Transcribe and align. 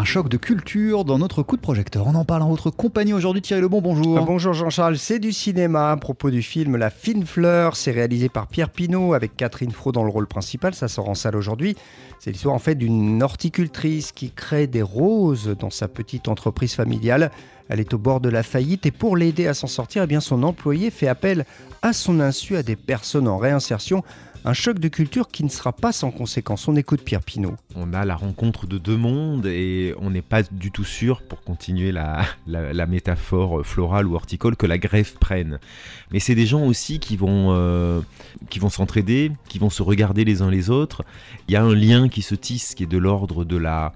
Un 0.00 0.04
choc 0.04 0.30
de 0.30 0.38
culture 0.38 1.04
dans 1.04 1.18
notre 1.18 1.42
coup 1.42 1.58
de 1.58 1.60
projecteur. 1.60 2.06
On 2.06 2.14
en 2.14 2.24
parle 2.24 2.40
en 2.40 2.48
votre 2.48 2.70
compagnie 2.70 3.12
aujourd'hui. 3.12 3.42
Thierry 3.42 3.60
Lebon, 3.60 3.82
bonjour. 3.82 4.16
Ah, 4.16 4.24
bonjour 4.26 4.54
Jean-Charles, 4.54 4.96
c'est 4.96 5.18
du 5.18 5.30
cinéma 5.30 5.90
à 5.90 5.96
propos 5.98 6.30
du 6.30 6.40
film 6.40 6.78
La 6.78 6.88
fine 6.88 7.26
fleur. 7.26 7.76
C'est 7.76 7.90
réalisé 7.90 8.30
par 8.30 8.46
Pierre 8.46 8.70
Pinault 8.70 9.12
avec 9.12 9.36
Catherine 9.36 9.72
Fro 9.72 9.92
dans 9.92 10.02
le 10.02 10.08
rôle 10.08 10.26
principal. 10.26 10.74
Ça 10.74 10.88
sort 10.88 11.10
en 11.10 11.14
salle 11.14 11.36
aujourd'hui. 11.36 11.76
C'est 12.18 12.30
l'histoire 12.30 12.54
en 12.54 12.58
fait 12.58 12.76
d'une 12.76 13.22
horticultrice 13.22 14.12
qui 14.12 14.30
crée 14.30 14.66
des 14.66 14.80
roses 14.80 15.54
dans 15.58 15.68
sa 15.68 15.86
petite 15.86 16.28
entreprise 16.28 16.72
familiale. 16.72 17.30
Elle 17.70 17.80
est 17.80 17.94
au 17.94 17.98
bord 17.98 18.20
de 18.20 18.28
la 18.28 18.42
faillite 18.42 18.84
et 18.84 18.90
pour 18.90 19.16
l'aider 19.16 19.46
à 19.46 19.54
s'en 19.54 19.68
sortir, 19.68 20.02
eh 20.02 20.06
bien 20.06 20.20
son 20.20 20.42
employé 20.42 20.90
fait 20.90 21.06
appel 21.06 21.46
à 21.82 21.92
son 21.92 22.18
insu 22.20 22.56
à 22.56 22.62
des 22.62 22.76
personnes 22.76 23.28
en 23.28 23.38
réinsertion 23.38 24.02
un 24.44 24.52
choc 24.54 24.78
de 24.78 24.88
culture 24.88 25.28
qui 25.28 25.44
ne 25.44 25.48
sera 25.48 25.72
pas 25.72 25.92
sans 25.92 26.10
conséquence. 26.10 26.66
On 26.66 26.76
écoute 26.76 27.02
Pierre 27.02 27.22
Pinault. 27.22 27.56
On 27.74 27.92
a 27.92 28.04
la 28.04 28.16
rencontre 28.16 28.66
de 28.66 28.78
deux 28.78 28.96
mondes 28.96 29.46
et 29.46 29.94
on 30.00 30.10
n'est 30.10 30.22
pas 30.22 30.42
du 30.42 30.70
tout 30.70 30.84
sûr, 30.84 31.22
pour 31.22 31.42
continuer 31.42 31.92
la, 31.92 32.24
métaphore 32.86 33.64
florale 33.64 34.06
ou 34.06 34.14
horticole, 34.14 34.56
que 34.56 34.66
la 34.66 34.78
greffe 34.78 35.14
prenne. 35.14 35.58
Mais 36.10 36.20
c'est 36.20 36.34
des 36.34 36.46
gens 36.46 36.64
aussi 36.64 37.00
qui 37.00 37.16
vont, 37.16 37.48
euh, 37.50 38.00
qui 38.48 38.58
vont 38.58 38.70
s'entraider, 38.70 39.30
qui 39.48 39.58
vont 39.58 39.70
se 39.70 39.82
regarder 39.82 40.24
les 40.24 40.42
uns 40.42 40.50
les 40.50 40.70
autres. 40.70 41.02
Il 41.48 41.52
y 41.52 41.56
a 41.56 41.62
un 41.62 41.74
lien 41.74 42.08
qui 42.08 42.22
se 42.22 42.34
tisse 42.34 42.74
qui 42.74 42.84
est 42.84 42.90
de 42.90 42.98
l'ordre 42.98 43.44
de 43.44 43.56
la 43.56 43.92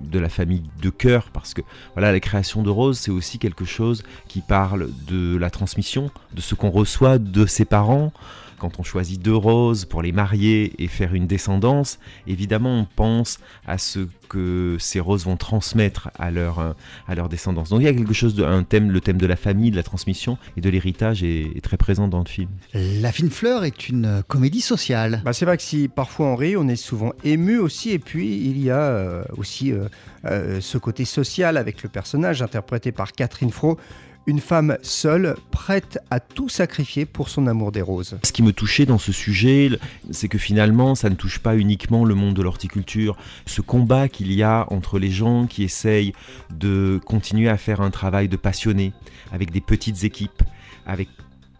de 0.00 0.18
la 0.18 0.28
famille 0.28 0.62
de 0.82 0.90
cœur 0.90 1.30
parce 1.32 1.54
que 1.54 1.62
voilà 1.94 2.12
la 2.12 2.20
création 2.20 2.62
de 2.62 2.70
Rose 2.70 2.98
c'est 2.98 3.10
aussi 3.10 3.38
quelque 3.38 3.64
chose 3.64 4.02
qui 4.28 4.40
parle 4.40 4.90
de 5.08 5.36
la 5.36 5.50
transmission 5.50 6.10
de 6.34 6.40
ce 6.40 6.54
qu'on 6.54 6.70
reçoit 6.70 7.18
de 7.18 7.46
ses 7.46 7.64
parents. 7.64 8.12
Quand 8.58 8.80
on 8.80 8.82
choisit 8.82 9.20
deux 9.20 9.36
roses 9.36 9.84
pour 9.84 10.00
les 10.00 10.12
marier 10.12 10.72
et 10.82 10.88
faire 10.88 11.12
une 11.12 11.26
descendance, 11.26 11.98
évidemment 12.26 12.78
on 12.78 12.84
pense 12.86 13.38
à 13.66 13.76
ce 13.76 14.08
que 14.28 14.76
ces 14.78 15.00
roses 15.00 15.24
vont 15.24 15.36
transmettre 15.36 16.10
à 16.18 16.30
leur, 16.30 16.74
à 17.06 17.14
leur 17.14 17.28
descendance. 17.28 17.70
Donc 17.70 17.80
il 17.80 17.84
y 17.84 17.88
a 17.88 17.94
quelque 17.94 18.14
chose 18.14 18.34
de 18.34 18.44
un 18.44 18.62
thème, 18.62 18.90
le 18.90 19.00
thème 19.00 19.18
de 19.18 19.26
la 19.26 19.36
famille, 19.36 19.70
de 19.70 19.76
la 19.76 19.82
transmission 19.82 20.38
et 20.56 20.60
de 20.60 20.70
l'héritage 20.70 21.22
est, 21.22 21.60
très 21.62 21.76
présent 21.76 22.06
dans 22.06 22.20
le 22.20 22.28
film. 22.28 22.48
La 22.74 23.12
fine 23.12 23.30
fleur 23.30 23.64
est 23.64 23.88
une 23.88 24.22
comédie 24.28 24.60
sociale. 24.60 25.22
Bah 25.24 25.32
c'est 25.32 25.44
vrai 25.44 25.56
que 25.56 25.62
si 25.62 25.88
parfois 25.88 26.26
on 26.26 26.36
rit, 26.36 26.56
on 26.56 26.68
est 26.68 26.76
souvent 26.76 27.12
ému 27.24 27.58
aussi 27.58 27.90
et 27.90 27.98
puis 27.98 28.36
il 28.36 28.62
y 28.62 28.70
a 28.70 28.80
euh, 28.80 29.24
aussi 29.36 29.72
euh, 29.72 29.88
euh, 30.26 30.60
ce 30.60 30.78
côté 30.78 31.04
social 31.04 31.56
avec 31.56 31.82
le 31.82 31.88
personnage 31.88 32.42
interprété 32.42 32.92
par 32.92 33.12
Catherine 33.12 33.50
Fro 33.50 33.78
une 34.26 34.40
femme 34.40 34.76
seule, 34.82 35.36
prête 35.50 35.98
à 36.10 36.18
tout 36.20 36.48
sacrifier 36.48 37.06
pour 37.06 37.28
son 37.28 37.46
amour 37.46 37.70
des 37.70 37.82
roses. 37.82 38.18
Ce 38.24 38.32
qui 38.32 38.42
me 38.42 38.52
touchait 38.52 38.84
dans 38.84 38.98
ce 38.98 39.12
sujet, 39.12 39.70
c'est 40.10 40.28
que 40.28 40.38
finalement, 40.38 40.94
ça 40.94 41.10
ne 41.10 41.14
touche 41.14 41.38
pas 41.38 41.56
uniquement 41.56 42.04
le 42.04 42.14
monde 42.14 42.34
de 42.34 42.42
l'horticulture. 42.42 43.16
Ce 43.46 43.60
combat 43.60 44.08
qu'il 44.16 44.32
y 44.32 44.42
a 44.42 44.66
entre 44.70 44.98
les 44.98 45.10
gens 45.10 45.46
qui 45.46 45.62
essayent 45.62 46.14
de 46.50 46.98
continuer 47.04 47.50
à 47.50 47.58
faire 47.58 47.82
un 47.82 47.90
travail 47.90 48.28
de 48.28 48.36
passionné, 48.36 48.94
avec 49.30 49.50
des 49.50 49.60
petites 49.60 50.04
équipes, 50.04 50.42
avec 50.86 51.08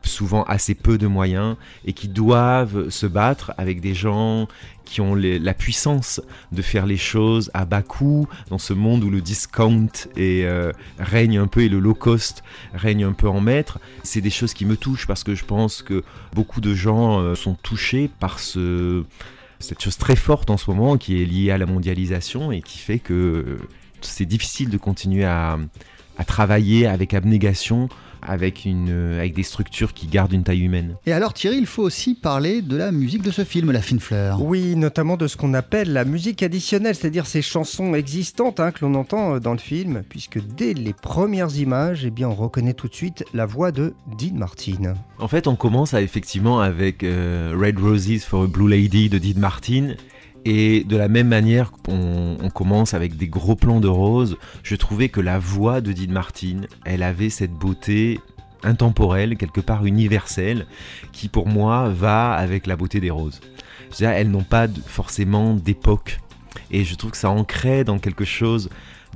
souvent 0.03 0.45
assez 0.45 0.75
peu 0.75 0.97
de 0.97 1.07
moyens 1.07 1.57
et 1.85 1.93
qui 1.93 2.09
doivent 2.09 2.89
se 2.89 3.07
battre 3.07 3.53
avec 3.59 3.81
des 3.81 3.93
gens 3.93 4.47
qui 4.85 5.01
ont 5.01 5.17
la 5.17 5.53
puissance 5.53 6.23
de 6.53 6.63
faire 6.63 6.87
les 6.87 6.97
choses 6.97 7.51
à 7.53 7.65
bas 7.65 7.83
coût 7.83 8.29
dans 8.49 8.59
ce 8.59 8.73
monde 8.73 9.03
où 9.03 9.11
le 9.11 9.21
discount 9.21 9.91
euh, 10.17 10.73
règne 11.01 11.39
un 11.39 11.49
peu 11.49 11.63
et 11.63 11.69
le 11.69 11.81
low 11.81 11.95
cost 11.95 12.45
règne 12.73 13.05
un 13.05 13.13
peu 13.13 13.29
en 13.29 13.41
maître. 13.41 13.81
C'est 14.05 14.21
des 14.21 14.31
choses 14.31 14.55
qui 14.55 14.65
me 14.65 14.77
touchent 14.77 15.09
parce 15.09 15.25
que 15.25 15.35
je 15.35 15.45
pense 15.45 15.83
que 15.83 16.05
beaucoup 16.35 16.61
de 16.61 16.73
gens 16.73 17.19
euh, 17.19 17.35
sont 17.35 17.55
touchés 17.55 18.09
par 18.21 18.39
ce, 18.39 19.05
cette 19.59 19.83
chose 19.83 19.97
très 19.97 20.17
forte 20.17 20.51
en 20.51 20.57
ce 20.57 20.71
moment 20.71 20.97
qui 20.97 21.23
est 21.23 21.25
liée 21.25 21.51
à 21.51 21.59
la 21.59 21.67
mondialisation 21.67 22.53
et 22.53 22.63
qui 22.63 22.79
fait 22.79 22.99
que 22.99 23.13
euh, 23.15 23.59
c'est 24.01 24.27
difficile 24.27 24.71
de 24.71 24.79
continuer 24.79 25.25
à, 25.25 25.59
à 26.19 26.25
travailler 26.25 26.87
avec 26.87 27.15
abnégation 27.15 27.89
avec, 28.23 28.65
une, 28.65 29.17
avec 29.19 29.35
des 29.35 29.43
structures 29.43 29.95
qui 29.95 30.07
gardent 30.07 30.33
une 30.33 30.45
taille 30.45 30.63
humaine. 30.63 30.97
Et 31.07 31.13
alors 31.13 31.35
Thierry, 31.35 31.57
il 31.59 31.67
faut 31.67 31.83
aussi 31.83 32.15
parler 32.15 32.63
de 32.63 32.77
la 32.77 32.93
musique 32.93 33.23
de 33.23 33.31
ce 33.31 33.45
film, 33.45 33.71
La 33.73 33.83
Fine 33.83 34.01
Fleur. 34.01 34.43
Oui, 34.43 34.77
notamment 34.77 35.17
de 35.17 35.27
ce 35.27 35.37
qu'on 35.37 35.55
appelle 35.55 35.93
la 35.93 36.05
musique 36.05 36.43
additionnelle, 36.43 36.95
c'est-à-dire 36.95 37.27
ces 37.27 37.43
chansons 37.43 37.95
existantes 37.95 38.61
hein, 38.61 38.71
que 38.71 38.85
l'on 38.85 38.95
entend 38.95 39.35
euh, 39.35 39.41
dans 39.41 39.53
le 39.53 39.59
film, 39.59 40.03
puisque 40.09 40.39
dès 40.57 40.75
les 40.75 40.93
premières 40.93 41.57
images, 41.57 42.05
eh 42.05 42.11
bien, 42.11 42.29
on 42.29 42.35
reconnaît 42.35 42.75
tout 42.75 42.89
de 42.89 42.95
suite 42.95 43.25
la 43.35 43.47
voix 43.47 43.73
de 43.73 43.95
Dean 44.19 44.35
Martin. 44.35 44.95
En 45.19 45.29
fait, 45.29 45.47
on 45.47 45.57
commence 45.57 45.95
effectivement 45.95 46.61
avec 46.61 47.03
euh, 47.03 47.57
Red 47.59 47.79
Roses 47.79 48.21
for 48.21 48.45
a 48.45 48.47
Blue 48.47 48.69
Lady 48.69 49.09
de 49.09 49.19
Dean 49.19 49.39
Martin. 49.39 49.95
Et 50.49 50.85
de 50.85 50.97
la 50.97 51.09
même 51.09 51.27
manière, 51.27 51.73
on, 51.89 52.37
commence 52.55 52.95
avec 52.95 53.17
des 53.17 53.27
gros 53.27 53.57
plans 53.57 53.81
de 53.81 53.89
roses. 53.89 54.39
Je 54.63 54.77
trouvais 54.77 55.09
que 55.09 55.21
la 55.21 55.41
voix 55.41 55.81
de 55.81 55.93
Dean 55.93 56.13
Martin, 56.13 56.61
elle 56.85 57.03
avait 57.03 57.31
cette 57.31 57.51
beauté 57.51 58.21
intemporelle, 58.63 59.37
quelque 59.37 59.61
part 59.61 59.85
universelle, 59.85 60.67
qui 61.11 61.29
pour 61.29 61.49
moi 61.49 61.89
va 61.89 62.33
avec 62.33 62.69
la 62.69 62.77
beauté 62.77 63.01
des 63.01 63.11
roses. 63.11 63.41
-dire, 63.91 64.11
elles 64.11 64.31
n'ont 64.31 64.45
pas 64.45 64.69
forcément 64.87 65.53
d'époque. 65.53 66.21
Et 66.71 66.85
je 66.85 66.95
trouve 66.95 67.11
que 67.11 67.17
ça 67.17 67.31
ancrait 67.31 67.83
dans 67.83 67.99
quelque 67.99 68.25
chose 68.25 68.71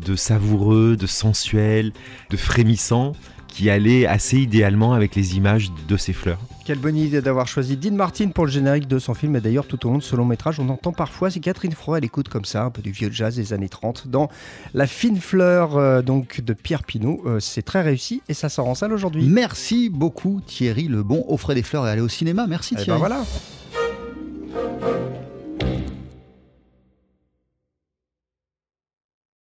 de 0.05 0.17
savoureux, 0.17 0.97
de 0.97 1.07
sensuel, 1.07 1.93
de 2.31 2.37
frémissant, 2.37 3.13
qui 3.47 3.71
allait 3.71 4.05
assez 4.05 4.39
idéalement 4.39 4.95
avec 4.95 5.15
les 5.15 5.37
images 5.37 5.71
de 5.89 5.97
ces 5.97 6.13
fleurs. 6.13 6.41
Quelle 6.71 6.79
bonne 6.79 6.99
idée 6.99 7.21
d'avoir 7.21 7.49
choisi 7.49 7.77
Dean 7.77 7.97
Martin 7.97 8.29
pour 8.29 8.47
le 8.47 8.53
générique 8.53 8.87
de 8.87 9.01
son 9.01 9.13
film. 9.13 9.35
Et 9.35 9.41
d'ailleurs, 9.41 9.67
tout 9.67 9.89
au 9.89 9.91
long 9.91 9.99
de 9.99 10.05
ce 10.05 10.15
long 10.15 10.25
métrage, 10.25 10.61
on 10.61 10.69
entend 10.69 10.93
parfois, 10.93 11.29
c'est 11.29 11.41
Catherine 11.41 11.73
Froid, 11.73 11.99
elle 11.99 12.05
écoute 12.05 12.29
comme 12.29 12.45
ça, 12.45 12.63
un 12.63 12.71
peu 12.71 12.81
du 12.81 12.93
vieux 12.93 13.11
jazz 13.11 13.35
des 13.35 13.53
années 13.53 13.69
30, 13.69 14.07
dans 14.07 14.29
La 14.73 14.87
fine 14.87 15.19
fleur 15.19 15.77
euh, 15.77 16.01
donc 16.01 16.41
de 16.41 16.53
Pierre 16.53 16.85
Pinault. 16.85 17.23
Euh, 17.27 17.41
c'est 17.41 17.63
très 17.63 17.83
réussi 17.83 18.23
et 18.29 18.35
ça 18.35 18.49
sort 18.49 18.69
en 18.69 18.77
salle 18.77 18.93
aujourd'hui. 18.93 19.27
Merci 19.27 19.91
beaucoup 19.91 20.41
Thierry 20.47 20.87
Lebon. 20.87 21.25
Offrez 21.27 21.57
des 21.57 21.65
fleurs 21.65 21.89
et 21.89 21.91
allez 21.91 22.03
au 22.03 22.09
cinéma. 22.09 22.47
Merci 22.47 22.75
eh 22.75 22.77
ben 22.77 22.85
Thierry. 22.85 23.01
ben 23.01 23.09
voilà. 23.09 23.25